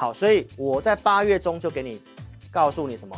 [0.00, 2.00] 好，所以我在八月中就给你
[2.50, 3.14] 告诉你什么？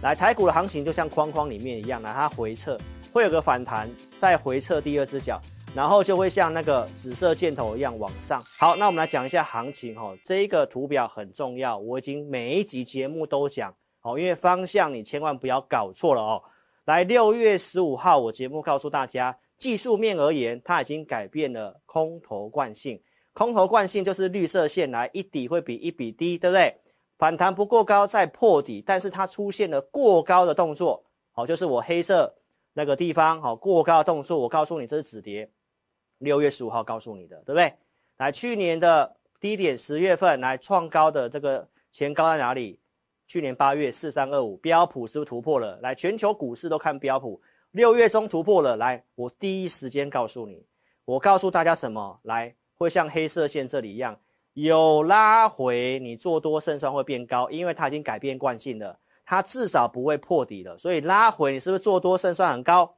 [0.00, 2.78] 来，台股的行情就像框框里面一样，来它回撤
[3.12, 5.40] 会有个反弹，再回撤第二只脚，
[5.74, 8.40] 然后就会像那个紫色箭头一样往上。
[8.60, 16.40] 好，那我们来讲一下行情哈，这一个图表很重要，我已经每一集节目都讲，好，因为方向你千万不要搞错了哦。
[16.84, 23.02] 来，六月十五号我节目告诉大家，技术面而言，它已经改变了空头惯性。
[23.32, 26.76] 空头惯性就是绿色线来一底会比一笔低，对不对？
[27.16, 32.34] 反弹不过高再破底，但是它出现了过高的动作，好，就是我黑色
[32.72, 35.50] 那个地方，好，过高的动作，我告诉你这是止跌。
[36.18, 37.74] 六月十五号告诉你的，对不对？
[38.16, 42.78] 来，去年的低点十月份来创高的这个前高在哪里？
[43.26, 45.78] 去年八月四三二五，标普是不是突破了？
[45.82, 47.40] 来，全球股市都看标普，
[47.70, 48.76] 六月中突破了。
[48.76, 50.66] 来，我第一时间告诉你，
[51.04, 52.18] 我告诉大家什么？
[52.24, 52.56] 来。
[52.80, 54.18] 会像黑色线这里一样
[54.54, 62.96] 有拉回，你做多胜算会变高，因为它已经改变惯性了，它至少不会破底了，所以拉回你是不是做多胜算很高？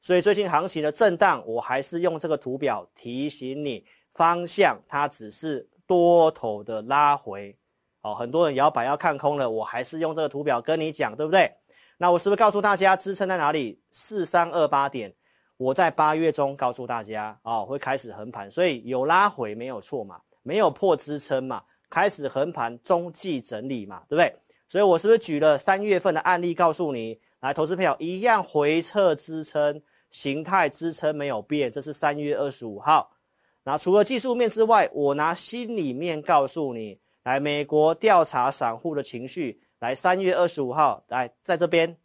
[0.00, 3.84] 所以最近行情的震荡，我还是用这个图表提醒你
[4.14, 7.58] 方向，它只是多头的拉回。
[8.00, 11.52] 好，很多人摇摆要看空了，我还是用这个图表跟你讲，对不对？
[11.98, 13.82] 那我是不是告诉大家支撑在哪里？
[13.90, 15.12] 四三二八点。
[15.58, 24.34] 我在八月中告诉大家、哦，会开始横盘，所以有拉回没有错嘛，没有破支撑嘛，开始横盘中继整理嘛，对不对？
[24.68, 33.10] 所以我是不是举了三月份的案例告诉你，来，投资朋友一样回撤支撑形态支撑没有变，这是三月二十五号。
[33.64, 41.96] 那除了技术面之外，我拿心里面告诉你，来，美国调查散户的情绪，来，三月二十五号，来，在这边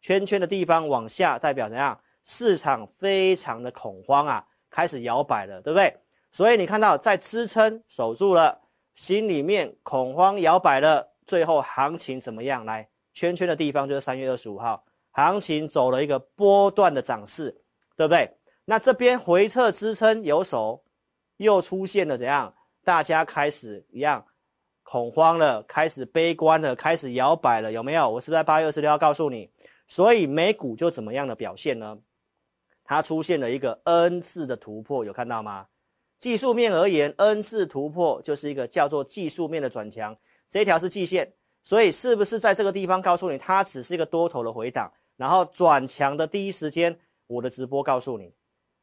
[0.00, 1.98] 圈圈的地方往下代表怎样？
[2.24, 5.94] 市场非常的恐慌啊，开始摇摆了，对不对？
[6.32, 8.60] 所以你看到在支撑守住了，
[8.94, 12.64] 心里面恐慌摇摆了，最后行情怎么样？
[12.64, 17.50] 来，圈圈的地方就是三月二十五号，行情走了一个波段的涨势，
[17.96, 18.36] 对不对？
[18.64, 20.82] 那这边回撤支撑有守，
[21.36, 22.54] 又出现了怎样？
[22.82, 24.24] 大家开始一样
[24.82, 28.08] 恐慌了，开始悲观了，开始摇摆了，有没有？
[28.08, 29.50] 我是不是在八月二十六号告诉你？
[29.86, 31.98] 所以美股就怎么样的表现呢？
[32.84, 35.66] 它出现了一个 N 字的突破，有看到吗？
[36.20, 40.16] 技术面而言，N 字突破就是一个叫做技术面的转强，
[40.48, 48.32] 这一条是季线，所以是不是在这个地方告诉你，它只是一个多头的回档，然后转强的第一时间，我的直播告诉你，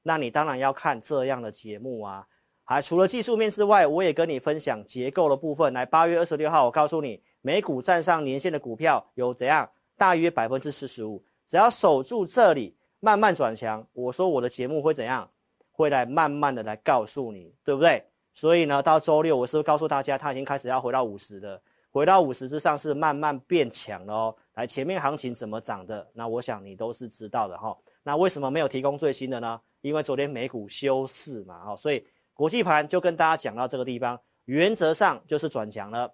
[0.03, 2.28] 那你当然要看这样的节目啊。
[2.63, 5.73] 还除了技术面之外，我也跟你分享结构的部分。
[5.73, 9.69] 来，八月二十六号，我告诉你，美股站上年线的股票有怎样？
[9.97, 12.78] 大约百分之四十五，只要守住这里。
[13.01, 15.29] 慢慢转强，我说我的节目会怎样？
[15.72, 18.06] 会来慢慢的来告诉你，对不对？
[18.34, 21.59] 所以呢，到周六我是不是告诉大家，它已经开始要回到五十了，
[21.90, 24.35] 回到五十之上是慢慢变强了哦。
[24.53, 26.07] 来，前面行情怎么涨的？
[26.13, 27.75] 那我想你都是知道的哈。
[28.03, 29.59] 那为什么没有提供最新的呢？
[29.81, 36.13] 因为昨天美股休市嘛，哈，所以国际盘就跟大家讲到这个地方，原则上就是转强了，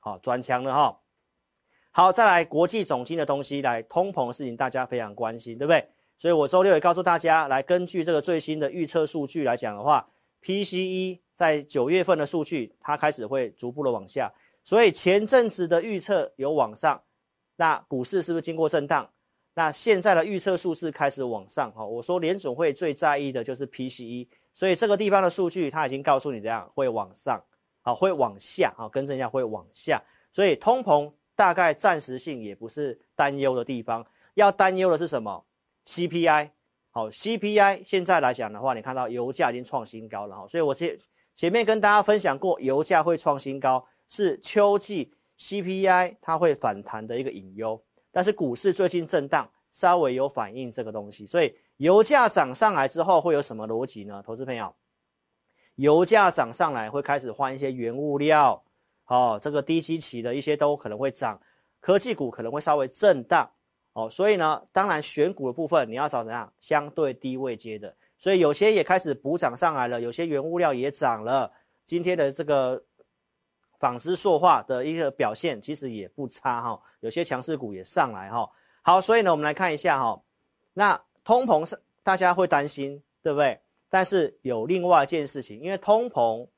[0.00, 1.00] 好，转强了哈。
[1.92, 5.88] 好，再来国际总经的东西，来通膨的事情大家非常关心，对不对？
[6.16, 10.08] 所以我周六也告诉大家，来根据这个最新的预测数据来讲的话
[10.42, 14.32] ，PCE 在九月份的数据，它开始会逐步的往下。
[14.62, 17.02] 所以前阵子的预测有往上，
[17.56, 19.10] 那股市是不是经过震荡？
[19.54, 21.70] 那现在的预测数字开始往上。
[21.72, 27.40] 哈，我说联总会最在意的就是 PCE，所以这个地方的数据它已经告诉你这样会往上，
[27.82, 30.02] 好，会往下，啊，更正一下会往下。
[30.32, 34.04] 所以通膨大概暂时性也不是担忧的地方，
[34.34, 35.44] 要担忧的是什么
[35.86, 36.50] ？CPI
[36.90, 40.98] 好，CPI 现在来讲的话，你看到油价已经创新高了哈，所以我前
[41.34, 54.22] 前面跟大家分享过，油价会创新高是秋季 CPI 它会反弹的一个隐忧，但是股市最近震荡，稍微有反映这个东西，所以油价涨上来之后会有什么逻辑呢？
[54.24, 54.72] 投资朋友，
[55.74, 58.64] 油价涨上来会开始换一些原物料，
[59.06, 61.40] 哦，这个低基期的一些都可能会涨，
[61.80, 63.50] 科技股可能会稍微震荡。
[63.94, 71.50] 哦，所以呢，当然选股的部分你要找怎样相对低位接的，所以有些也开始补涨上来了，有些原物料也涨了。
[71.86, 72.82] 今天的这个
[73.78, 78.50] 纺织塑化的一个表现其实也不差哈，有些强势股也上来哈。
[78.82, 80.20] 好，所以呢，我们来看一下哈，
[80.72, 83.60] 那通膨是大家会担心，对不对？
[83.88, 86.48] 但是有另外一件事情，因为通膨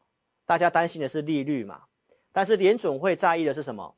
[0.46, 1.82] 大家担心的是利率嘛，
[2.32, 3.94] 但是联准会在意的是什么？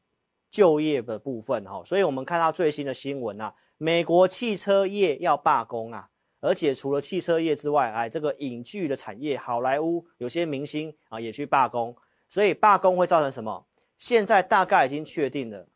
[0.51, 6.09] 就业的部分哈，所以我们看到最新的新闻啊，美国汽车业要罢工啊，
[6.41, 11.95] 而且除了汽车业之外，哎，这个影剧的产业，好莱坞有些明星啊也去罢工，
[12.29, 13.67] 所以罢工会造成什么？
[13.99, 15.67] 现在大概已经确定了，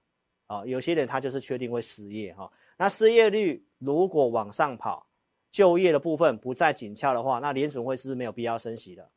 [0.46, 2.50] 啊，有些人他就是确定会失业哈。
[2.78, 5.06] 那失业率如果往上跑，
[5.50, 9.10] 就业的部分不再紧俏的话，那联准会是没有必要升息的？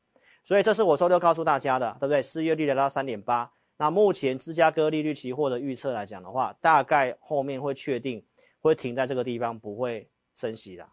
[0.44, 2.22] 所以这是我周六告诉大家的，对不对？
[2.22, 8.26] 失业率来到三点八，那目前芝加哥利率期货的预测来讲的话，大概后面会确定
[8.62, 10.88] 会停在这个地方，不会升息了。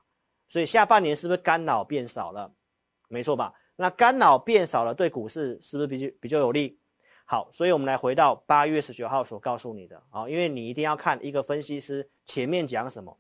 [0.49, 2.53] 所以下半年是不是干扰变少了？
[3.09, 3.55] 没错吧？
[3.77, 6.79] 那干扰变少了，对股市是不是比较比较有利？
[7.25, 13.17] 好，所以我们来回到八月十九号所告诉你的啊，因为你一定要看一个分析师前面讲什么。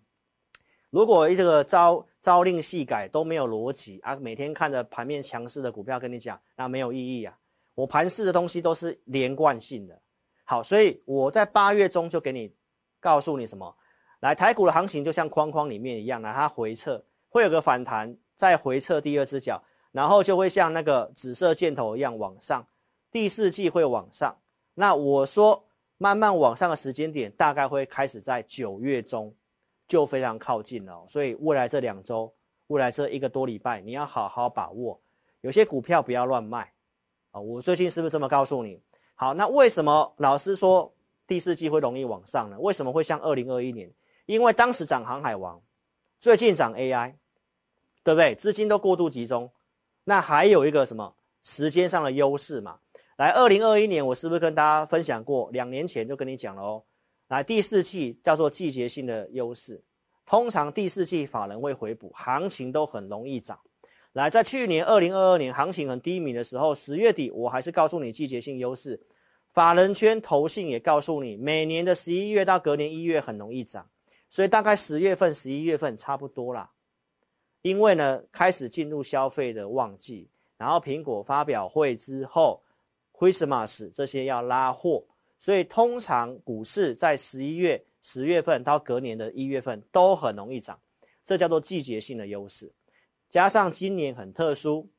[0.90, 7.38] 如果这个朝朝令夕改都没有逻辑啊，每天看着盘面强势的股票跟你讲，那没有意义啊。
[7.74, 10.00] 我盘势的东西都是连贯性的。
[10.44, 12.54] 好，所以我在八月中就给你
[13.00, 13.76] 告诉你什么？
[14.20, 17.04] 来，台股的行情就像框框里面一样，来它回撤。
[17.28, 22.66] 会有个反弹，再回撤第二只脚，然后就会像那个紫色箭头一样往上。
[23.10, 24.36] 第四季会往上。
[24.74, 25.64] 那我说
[25.96, 29.34] 慢慢往上的时间点，大概会开始在九月中，
[29.88, 31.04] 就非常靠近了。
[31.08, 32.32] 所以未来这两周，
[32.66, 35.00] 未来这一个多礼拜，你要好好把握。
[35.40, 36.72] 有些股票不要乱卖
[37.32, 37.40] 啊！
[37.40, 38.80] 我最近是不是这么告诉你？
[39.16, 40.94] 好，那为什么老师说
[41.26, 42.56] 第四季会容易往上呢？
[42.60, 43.92] 为什么会像二零二一年？
[44.26, 45.60] 因为当时涨航海王，
[46.20, 47.14] 最近涨 AI。
[48.04, 48.34] 对不对？
[48.34, 49.48] 资金都过度集中，
[50.02, 51.14] 那还有一个什么
[51.44, 52.80] 时间上的优势嘛？
[53.16, 55.48] 来，二零二一年我是不是跟大家分享过？
[55.52, 56.82] 两年前就跟你讲了哦。
[57.28, 59.80] 来，第四季叫做季节性的优势，
[60.26, 63.56] 通常第四季法人会回补，行情都很容易涨。
[64.12, 69.00] 来，在去年二零二二年行情很低迷的时候，十月底我还是告诉你季节性优势，
[69.54, 73.88] 法人圈投信也告诉你，每年的十一月到隔年一月很容易涨，
[74.28, 76.72] 所以大概十月份、十一月份差不多啦。
[77.62, 82.62] 因为呢，开始进入消费的旺季，然后苹果发表会之后
[83.14, 85.04] ，Christmas 这些要拉货，
[85.38, 90.78] 所以通常股市在十一月、十月份到隔年的一月份都很容易涨，
[91.24, 92.70] 这叫做季节性的优势。
[93.32, 94.92] 加上今年很特殊，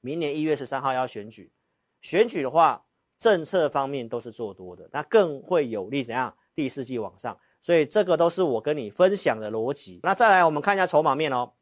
[0.00, 1.52] 明年一月十三号要选举，
[2.00, 2.84] 选举的话，
[3.20, 6.36] 政策方面都是做多的，那更会有利怎样？
[6.56, 10.00] 第四季往上，所以这个都是我跟你分享的逻辑。
[10.02, 11.52] 那再来，我们看一下筹码面哦。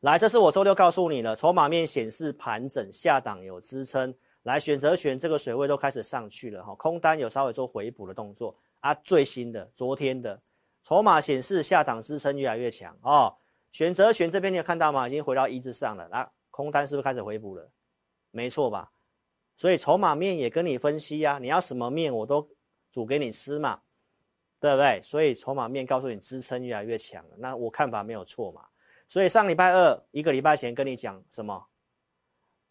[0.00, 4.14] 来，这是我周六告诉你的筹码面显示盘整下档有支撑，
[4.44, 8.94] 来选择权这个水位都开始上去了哈，空单有稍微做回补的动作啊。
[8.94, 10.40] 最新的昨天的
[10.82, 13.36] 筹码显示下档支撑越来越强哦。
[13.74, 15.08] 选择权这边你有看到吗？
[15.08, 17.68] 已经回到一字上了，那空单是不是开始回补了？
[18.30, 18.92] 没错吧？
[19.56, 22.48] 所以筹码面也跟你分析呀，你要什么面我都
[22.92, 23.82] 煮给你吃嘛，
[24.60, 25.00] 对不对？
[25.02, 28.64] 所以筹码面告诉你支撑越来越强了，那我看法没有错嘛。
[29.08, 31.66] 所以上礼拜二一个礼拜前跟你讲什么？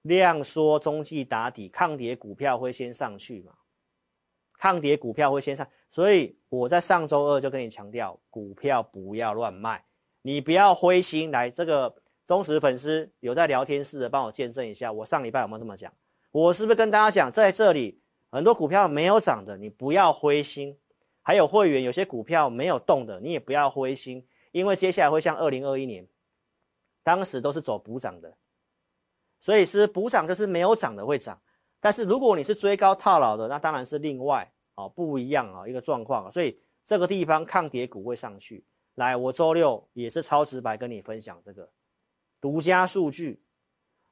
[0.04, 3.54] 量缩中继打底，抗跌股票会先上去嘛？
[4.58, 9.84] 抗跌股票会先上，所以我在上周二就跟你强调，股票不要乱卖，
[10.24, 11.30] 你不要灰心。
[11.30, 15.94] 来，这个忠实粉丝有在聊天室的，帮我见证一下，我上礼拜有没有这么讲？
[16.32, 20.76] 我是不是跟大家讲，在这里很多股票没有涨的，你不要灰心；
[21.22, 26.08] 还有会员有些股票没有动的，你也不要灰心，因为接下来会像二零二一年。
[27.04, 28.38] 当时都是走补涨的，
[29.42, 31.42] 所以是补涨就是没有涨的会涨，
[31.82, 38.64] 但是如果你是追高套牢的，那当然是另外哦不一样啊一个状况，所以这个地方抗跌股会上去。
[38.96, 41.72] 来，我周六也是超直白跟你分享这个
[42.40, 43.44] 独家数据。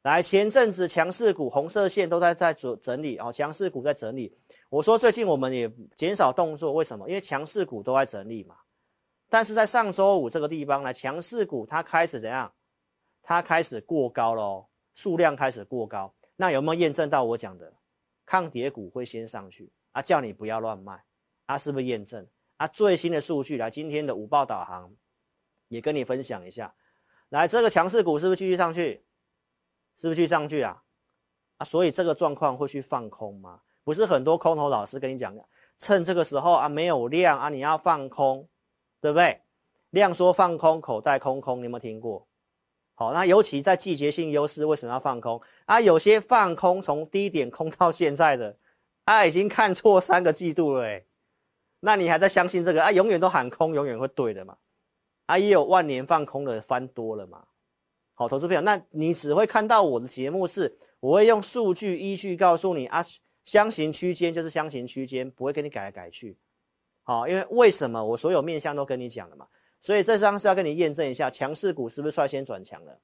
[0.04, 4.36] 来，前阵子强势股红色线都在在整整理哦，强势股在整理。
[4.70, 7.08] 我说最近我们也减少动作，为什么？
[7.08, 8.56] 因为强势股都在整理嘛。
[9.30, 12.52] 但是在上周五这个地方呢，强势股它开始怎样？
[13.22, 17.72] 它开始过高了哦，数量开始过高，那有没有验证到我讲的
[18.26, 20.02] 抗跌股会先上去啊？
[20.02, 21.04] 叫你不要乱卖
[21.46, 21.56] 啊？
[21.56, 22.26] 是不是验证
[22.62, 22.68] 啊？
[22.68, 24.94] 最新的数据来，今天的午报导航
[25.68, 26.76] 也跟你分享一下。
[27.30, 29.04] 来，这个强势股是不是继续上去？
[29.98, 30.84] 是不是继续上去啊？
[31.58, 33.62] 啊，所以这个状况会去放空吗？
[33.84, 35.36] 不是很多空头老师跟你讲，
[35.80, 38.48] 趁这个时候啊没有量啊，你要放空，
[39.00, 39.42] 对不对？
[39.90, 42.28] 量缩放空，口袋空空，你有没有听过？
[42.94, 45.82] 好，那尤其在季节性优势，为什么要放空啊？
[45.82, 48.56] 有些放空从低点空到现在的，
[49.06, 51.08] 啊，已经看错三个季度了，诶，
[51.82, 52.92] 那你还在相信这个啊？
[52.92, 54.56] 永远都喊空，永远会对的嘛？
[55.26, 57.44] 啊，也有万年放空的翻多了嘛？
[58.14, 63.04] 好，投资朋友，那你只会看到我的节目是，我会用数据依据告诉你啊，
[63.44, 66.38] 箱型区间就是箱型区间，不会给你改来改去。
[67.04, 69.48] 好，因为为什么我所有面向都跟你讲了嘛？
[69.82, 73.00] 所以这张是要跟你验证一下，强势股是不是率先转强了，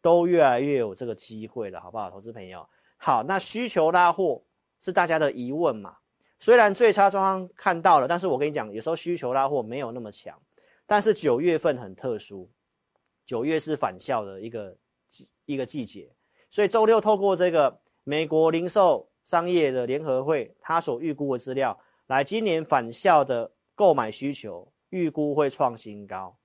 [0.00, 2.68] 都越来越有这个机会了，好不好，投资朋友？
[2.96, 4.42] 好，那需求拉货
[4.80, 5.98] 是大家的疑问嘛。
[6.42, 10.36] 虽然最差状况看到了，但是我跟你讲，有时候需求拉货没有那么强。
[10.84, 12.50] 但是九月份很特殊，
[13.24, 14.76] 九月是返校的一个
[15.08, 16.12] 季一个季节，
[16.50, 26.36] 所以周六透过这个美国零售商业的联合会，他所预估的资料，来今年返校的购买需求预估会创新高。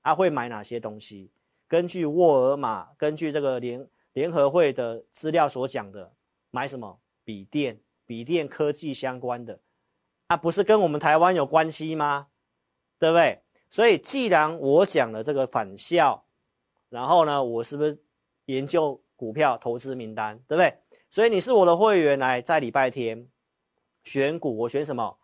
[0.00, 1.32] 他、啊、会买哪些东西？
[1.66, 6.12] 根据沃尔玛，根据这个联联合会的资料所讲的，
[6.52, 7.00] 买什么？
[7.24, 7.80] 笔电。
[8.10, 9.60] 笔电科技相关的，
[10.26, 12.26] 啊，不是跟我们台湾有关系吗？
[12.98, 13.40] 对不对？
[13.70, 16.26] 所以既然我讲了这个返校，
[16.88, 18.02] 然后呢，我是不是
[18.46, 20.76] 研究股票投资名单，对不对？
[21.08, 23.28] 所以你是我的会员，来在礼拜天
[24.02, 25.16] 选股，我选什么？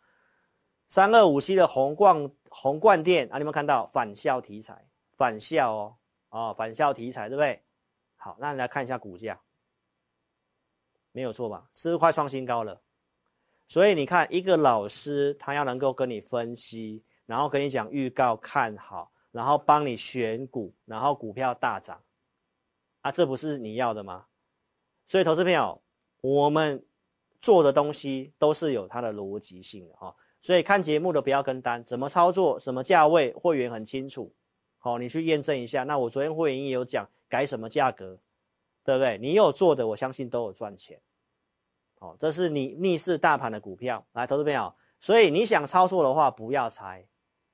[0.87, 4.87] 三二五七的红冠红冠电啊，你有没有看到返校题材？
[5.17, 5.97] 返校哦，
[6.29, 7.65] 哦，返校题材，对不对？
[8.15, 9.41] 好，那你来看一下股价。
[11.17, 11.67] 没有错吧？
[11.73, 12.79] 是不是快创新高了？
[13.67, 22.03] 所以你看，一个老师他要能够跟你分析，然后跟你讲预告看好，然后帮你选股，然后股票大涨，
[23.01, 24.27] 啊，这不是你要的吗？
[25.07, 25.81] 所以，投资朋友，
[26.21, 26.85] 我们
[27.41, 30.15] 做的东西都是有它的逻辑性的哈。
[30.43, 34.35] 所以看节目的不要跟单，怎么操作，什么价位，会员很清楚。
[34.77, 35.85] 好，你去验证一下。
[35.85, 38.19] 那我昨天会员也有讲改什么价格。
[38.87, 39.19] 对不对？
[39.19, 40.99] 你有做的，我相信都有赚钱。
[41.99, 44.73] 哦，这是你逆势大盘的股票，来，投资朋友。
[45.01, 47.05] 所以你想操作的话，不要猜。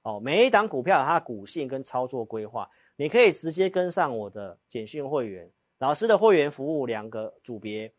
[0.03, 7.93] 哦，每一档股票它的股性跟操作规划，你可以直接跟上我的简讯会员老师的会员服务两个组别，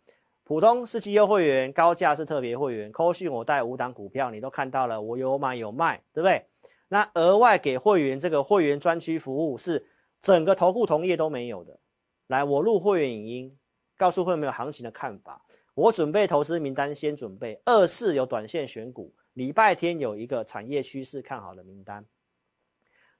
[0.44, 2.92] 普通是基优会员，高价是特别会员。
[2.92, 6.46] 扣讯我带五档股票，你都看到了，我有买有卖，对不对？
[6.90, 9.88] 那额外给会员这个会员专区服务是
[10.22, 11.80] 整个投顾同业都没有的。
[12.27, 13.58] 来，我录会员影音，
[13.98, 15.44] 告诉会员没有行情的看法。
[15.75, 22.06] 我准备投资名单，先准备二四有短线选股，礼拜天有一个产业趋势看好的名单。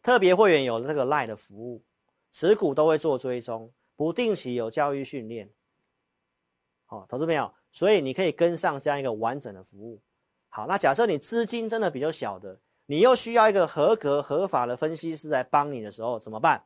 [0.01, 1.83] 特别会员有这个赖的服务，
[2.31, 5.50] 持股都会做追踪，不定期有教育训练。
[6.86, 10.01] 好、投资朋友，所以你可以跟上这样一个完整的服务。
[10.50, 16.63] 好，那假设你资金真的比较小的，你又需要一个合格合法的分析师来帮你的时候，怎么办？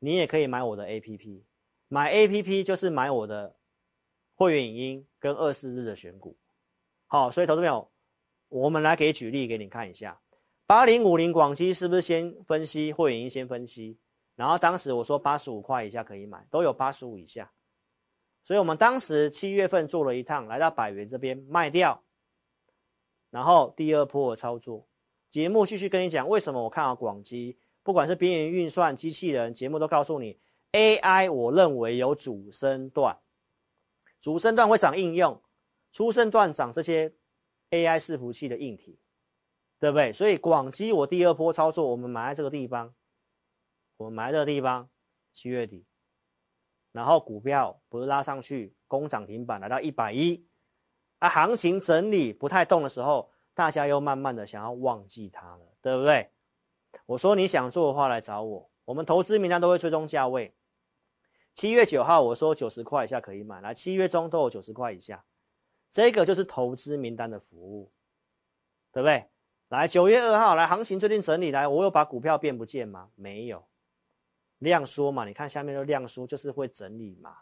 [0.00, 1.42] 你也可以买我的 APP。
[1.94, 3.54] 买 A P P 就是买我的
[4.34, 6.36] 会员影音跟二四日的选股，
[7.06, 7.88] 好，所以投资朋友，
[8.48, 10.20] 我们来给举例给你看一下，
[10.66, 13.96] 八零五零广基是不是先分析会员影音先分析，
[14.34, 17.52] 然后当时我说八十五块以下可以买，都有八十五以下，
[18.42, 22.02] 所以我们当时七月份做了一趟，来到百元这边卖掉，
[23.30, 24.88] 然后第二波的操作，
[25.30, 30.40] 节目继续跟你讲为什么我看好广基，不管是边缘运算机器人，节目都告诉你。
[30.74, 33.16] AI 我认为有主升段，
[34.20, 35.40] 主升段会涨应用，
[35.92, 37.14] 初升段涨这些
[37.70, 38.98] AI 伺服器的硬体，
[39.78, 40.12] 对不对？
[40.12, 42.92] 所以广基我第二波操作，我们买在这个地方，
[43.98, 44.90] 我们买在这个地方，
[45.32, 45.86] 七月底，
[46.90, 50.44] 然后股票不是拉上去攻涨停板来到一百一，
[51.20, 56.32] 啊，行情整理不太动的时候，大家又慢慢的想要忘记它了，对不对？
[57.06, 60.52] 我说你想做的话来找我，我们投资名单都会追踪价位。
[61.54, 65.24] 七月九号，我说九十块以下可以买，来七月中都有九十块以下，
[65.90, 67.92] 这个就是投资名单的服务，
[68.90, 69.28] 对不对？
[69.68, 73.10] 来九月二号，来行情最近整理来，我有把股票变不见吗？
[73.14, 73.66] 没有，
[74.58, 77.36] 量缩嘛，你看下面的量缩就是会整理嘛。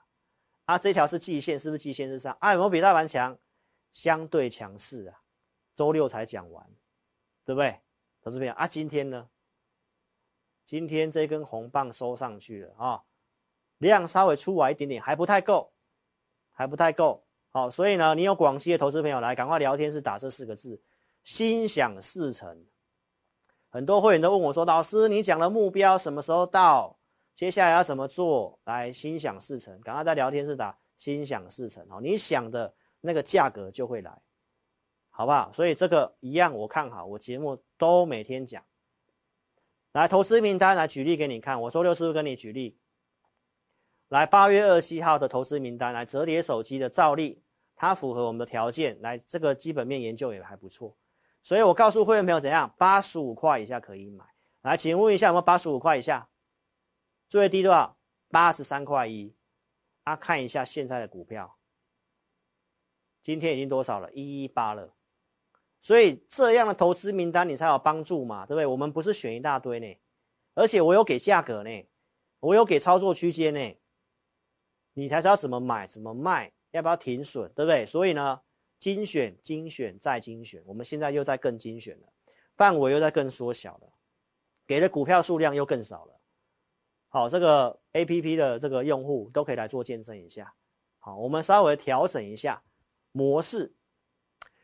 [0.66, 2.36] 啊，这条是季线，是不是季线之上？
[2.40, 3.38] 啊，有没有比大盘强？
[3.92, 5.20] 相对强势啊，
[5.74, 6.66] 周六才讲完，
[7.44, 7.80] 对不对？
[8.22, 9.28] 投资朋友啊，今天呢？
[10.64, 13.02] 今天这根红棒收上去了啊。
[13.86, 15.72] 量稍微出来一点点，还不太够，
[16.50, 17.24] 还不太够。
[17.50, 20.80] 好，所以呢，你有广西的投资朋友来，赶快聊天室打这四个字：
[21.22, 22.64] 心想事成。
[23.68, 26.98] 很多会员都问我说：“老师，你讲的目标什么时候到？
[27.34, 31.86] 接下来要怎么做？”来，心想事成，赶快在聊天室打“心想事成”。
[31.90, 34.20] 好，你想的那个价格就会来，
[35.08, 35.50] 好不好？
[35.52, 38.62] 所以这个一样，我看好，我节目都每天讲。
[39.92, 42.78] 来，投资名单来举例给你看，我周六是不是跟你举例？
[44.12, 47.42] 来，八月二十七号的投资名单，来折叠手机的兆利，
[47.74, 50.94] 它符合我们的条件，来这个基本面研究也还不错，
[51.42, 54.22] 所以我告诉会员朋友怎样，八十五块以下可以买。
[54.60, 56.28] 来，请问一下有没有八十五块以下？
[57.26, 57.96] 最低多少？
[58.28, 59.34] 八十三块一。
[60.04, 61.56] 啊，看一下现在的股票，
[63.22, 64.12] 今天已经多少了？
[64.12, 64.92] 一一八了。
[65.80, 68.66] 所以这样的投资名单你才有帮助嘛，对不对？
[68.66, 69.96] 我们不是选一大堆呢，
[70.54, 71.88] 而且我有给价格呢，
[72.40, 73.74] 我有给操作区间呢。
[74.94, 77.86] 你才知道怎么买，怎么卖，要不要停损，对不对？
[77.86, 78.40] 所以呢，
[78.78, 82.08] 精选、精选再精选，我们现在又在更精选了，
[82.56, 83.92] 范围又在更缩小了，
[84.66, 86.20] 给的股票数量又更少了。
[87.08, 90.54] 好，这个 APP 的这个用户都可以来做见证一下。
[90.98, 92.62] 好，我们稍微调整一下
[93.12, 93.74] 模式，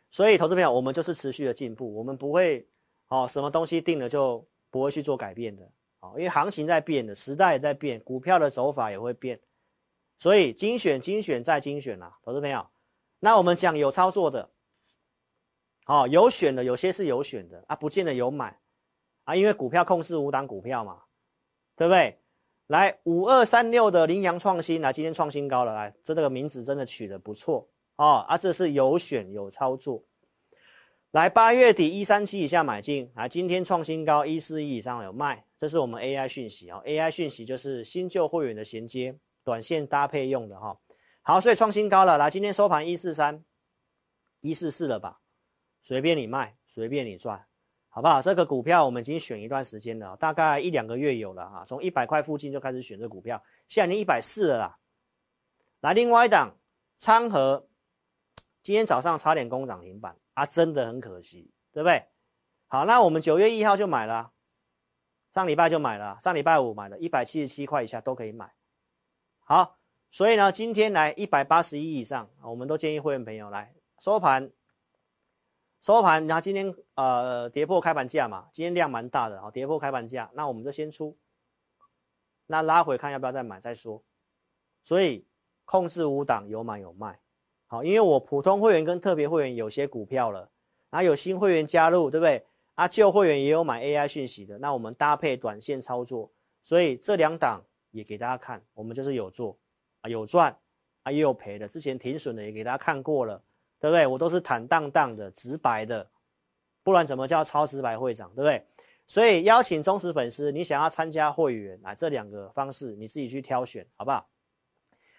[0.09, 2.67] 所以投资朋友，我们就是持续的进步，我们不会
[3.09, 5.71] 哦，什么东西定了就不会去做改变的。
[6.01, 9.39] 好，因为行情在变的，时代也在变，股票的走法也会变，
[10.19, 12.67] 所以精选、精选再精选啦，投资朋友。
[13.21, 14.51] 那我们讲有操作的，
[15.85, 18.61] 好，有选的，有些是有选的啊，不见得有买
[19.25, 21.03] 啊，因为股票控制五档股票嘛，
[21.77, 22.19] 对不对？
[22.67, 30.05] 来五二三六的羚羊创新，来今天创新高了，来这这个名字真的取得不错哦啊，这是有选有操作。
[31.13, 40.79] 来八月底一三七以下买进，来今天创新高一四一以上有卖，这是我们 AI 讯息啊，AI 讯息就是新旧会员的衔接，短线搭配用的哈。
[41.23, 43.43] 好，所以创新高了，来今天收盘一四三
[44.43, 45.21] 一四四了吧，
[45.83, 47.47] 随便你卖，随便你赚。
[47.89, 48.21] 好不好？
[48.21, 51.65] 这个股票我们已经选一段时间了，大概一两个月有了哈。
[51.67, 54.79] 从一百块附近就开始选这股票，现在已经一百四了啦。
[55.81, 56.55] 来，另外一档
[56.99, 57.67] 昌河，
[58.63, 62.05] 今天早上差点攻涨停板啊，真的很可惜，对不对？
[62.67, 64.31] 好，那我们九月一号就买了，
[65.33, 68.53] 上礼拜就买了，上礼拜五买了，一百七十七块以下都可以买。
[69.51, 69.79] 好，
[70.11, 74.53] 所以呢，今天来一百八十一以上，我们都建议会员朋友来收盘。
[75.81, 81.17] 收盘，然后今天呃跌破开盘价嘛，今天量蛮大的，好，跌破开盘价，那我们就先出，
[82.47, 84.05] 那拉回看要不要再买再说，
[84.85, 85.27] 所以
[85.65, 87.19] 控制五档有买有卖，
[87.69, 90.51] 好，因为我普通会员跟特别会员有些股票了，
[90.91, 92.45] 然后有新会员加入，对不对？
[92.75, 96.31] 啊，旧会员也有买 AI 讯息的，那我们搭配短线操作，
[96.63, 97.65] 所以这两档
[97.99, 99.59] 也给大家看，我们就是有做
[100.01, 100.57] 啊，有赚
[101.03, 103.43] 啊，也有赔的，之前停损的也给大家看过了。
[103.81, 104.05] 对不对？
[104.09, 106.11] 我都是坦荡荡的、直白的，
[106.83, 108.29] 不然怎么叫超直白会长？
[108.31, 108.67] 对不对？
[109.07, 114.29] 所以邀请忠实粉丝，你想要参加会员，来这两个方式你自己去挑选，好不好？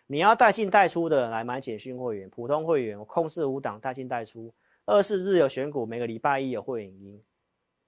[0.08, 4.54] 你要带进带出的来买简讯会员、普通会员，我控制五档带进带出，
[4.86, 7.24] 二四日有选股，每个礼拜一有会员音。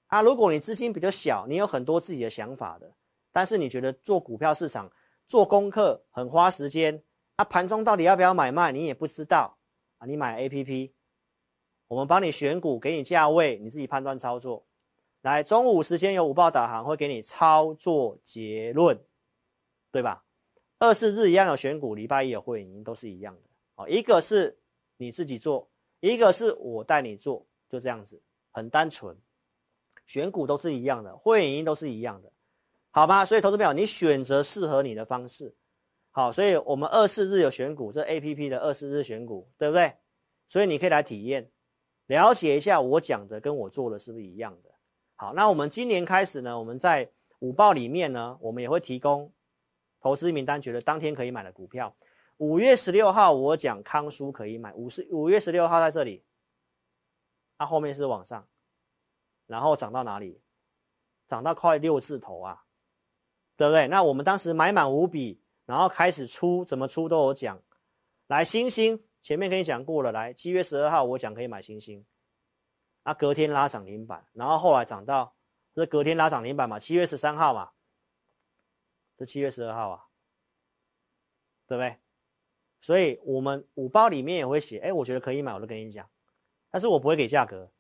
[0.07, 2.89] 啊，如果你资金比较小，你有很多自己的想法的，
[3.31, 4.91] 但是你觉得做股票市场
[5.27, 7.01] 做功课很花时间，
[7.35, 9.57] 啊，盘中到底要不要买卖，你也不知道
[9.97, 10.05] 啊。
[10.05, 10.91] 你买 APP，
[11.87, 14.65] 我们帮你选股，给你价位，你自己判断操作。
[15.21, 18.99] 来，中午时间有午报导航，会给你操作结论，
[19.91, 20.25] 对吧？
[20.79, 23.41] 二四日一样有选股，礼拜一有会员，都是一样的。
[23.75, 24.57] 哦，一个是
[24.97, 28.19] 你自己做，一个是我带你做，就这样子，
[28.51, 29.15] 很单纯。
[30.07, 32.31] 选股都是一样的，会员都是一样的，
[32.91, 33.23] 好吗？
[33.23, 35.55] 所以，投资朋友，你选择适合你的方式。
[36.11, 39.93] 好，所以我们二四日有选股，这 A P P 的二四日选股，对不对？
[40.49, 41.49] 所以你可以来体验，
[42.07, 44.69] 了解一下我讲的跟我做的是不是一样的。
[45.15, 49.31] 好，那我们今年开始呢，我们在午报里面呢，我们也会提供
[50.01, 51.95] 投资名单，觉得当天可以买的股票。
[52.37, 56.25] 五月十六号我讲康舒可以买，五十五月十六号在这里，
[57.57, 58.45] 它、啊、后面是往上，
[59.47, 60.41] 然后涨到哪里？
[61.27, 62.65] 涨到快六字头啊，
[63.61, 63.87] 对不对？
[63.89, 65.39] 那我们当时买满五笔。
[65.67, 67.61] 然后开始出，怎么出都有讲。
[68.27, 70.11] 来，星星前面跟你讲过了。
[70.11, 72.03] 来，七月十二号我讲可以买星星，
[73.03, 75.35] 啊，隔天拉涨停板，然后后来涨到，
[75.73, 76.77] 这是隔天拉涨停板嘛？
[76.77, 77.69] 七月十三号嘛，
[79.19, 80.07] 是七月十二号啊，
[81.67, 81.95] 对不对？
[82.81, 86.09] 所以我们五包里面也会写，哎，我觉得可以买，我都跟你讲，
[86.69, 87.71] 但是我不会给价格，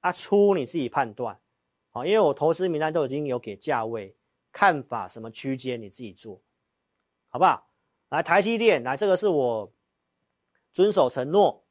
[0.00, 1.40] 啊，出你自己判断，
[1.88, 4.16] 好，因为我投资名单都已经有给价位、
[4.52, 6.40] 看法什么区间，你自己做。
[7.32, 7.68] 好不好？
[8.08, 9.72] 来，台积电，来，这个是我
[10.72, 11.64] 遵守承诺，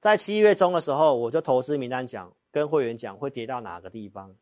[0.00, 4.34] 在七月中的时候，我就投资名单讲，跟会员讲会跌到哪个地方，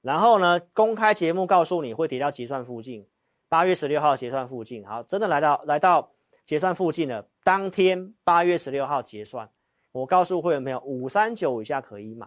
[0.00, 3.06] 然后呢，公开节目告诉你会跌到结算附近，
[3.50, 6.10] 八月十六号结算附近，好，真的来到来到
[6.46, 9.52] 结算附近了，当天八月十六号结算，
[9.92, 12.26] 我告诉会员朋友，五三九以下可以买，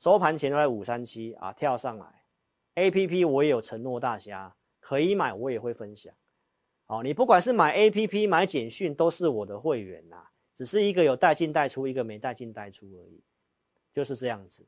[0.00, 2.21] 收盘前都在五三七啊，跳上来。
[2.74, 4.56] ，APP 我也有承诺大家。
[4.80, 6.12] 可以买，我也会分享。
[6.86, 10.26] 好，你不管是买 APP 买简讯，都是我的会员呐。
[10.56, 13.22] 只是一个有带进带出，一个没带进带出而已，
[13.94, 14.66] 就是这样子。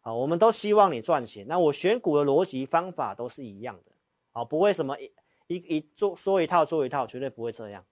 [0.00, 1.46] 好，我们都希望你赚钱。
[1.46, 3.92] 那我选股的逻辑方法都是一样的。
[4.32, 5.12] 好，不会什么一
[5.46, 7.84] 一一做说一套做一套，绝对不会这样，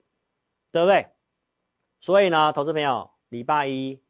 [0.71, 1.07] 对不对？
[2.01, 4.03] 所以呢，投资朋友，礼拜一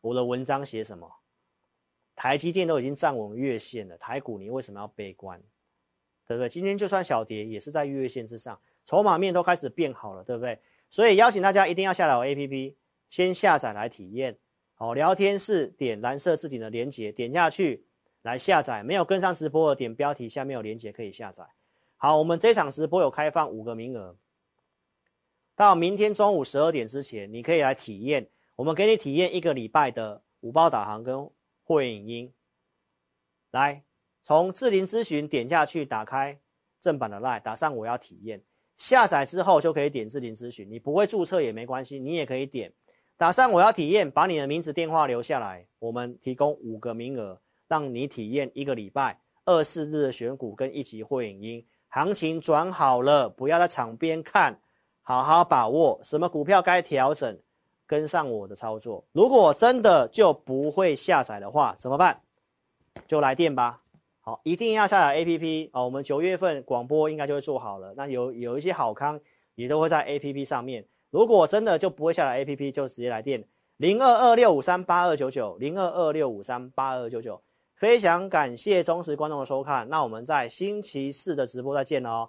[0.00, 1.17] 我的文章写什么？
[2.18, 5.40] 台积电都已经站稳月线了，台股你为什么要悲观？
[6.26, 6.48] 对不对？
[6.48, 10.58] 今天就算小跌，也是在月线之上，筹码面都开始变好了，对不对？
[10.90, 12.74] 所以邀请大家一定要下载我 APP，
[13.08, 14.36] 先下载来体验。
[14.74, 17.86] 好，聊天室点蓝色置顶的连结，点下去
[18.22, 18.82] 来下载。
[18.82, 21.46] 没有跟上直播的，点标题下面有连结可以下载。
[21.96, 24.16] 好，我们这场直播有开放五个名额，
[25.54, 28.28] 到明天中午十二点之前，你可以来体验。
[28.56, 31.30] 我们给你体验一个礼拜的五包导航跟
[31.68, 32.32] 会影音。
[33.50, 33.84] 来，
[34.24, 36.40] 从智霖咨询点下去，打开
[36.80, 38.42] 正版的 LINE，打上我要体验。
[38.78, 42.72] 下载之后就可以点智霖咨询，你不会注册也没关系，你也可以点。
[43.18, 51.66] 打上我要体验，把你的名字、电话留下来，我们提供五个名额，让你体验一个礼拜二四日的选股跟一级会影音。
[51.88, 54.58] 行情转好了，不要在场边看，
[55.02, 57.38] 好好把握什么股票该调整，
[57.88, 59.02] 跟上我的操作。
[59.10, 62.20] 如果真的就不会下载的话，怎么办？
[63.08, 63.80] 就来电吧。
[64.20, 65.86] 好，一定要下载 APP 哦。
[65.86, 69.18] 我们九月份广播应该就会做好了，那有有一些好康
[69.54, 70.84] 也都会在 APP 上面。
[71.10, 73.42] 如果真的就不会下载 APP，就直接来电
[73.78, 77.40] 零二二六五三八二九九零二二六五三八二九九。
[77.74, 82.28] 非常感谢忠实观众的收看，那我们在星期四的直播再见哦。